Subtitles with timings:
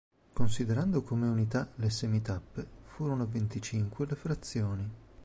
[0.33, 4.91] Considerando come unità le semitappe, furono venticinque le frazioni.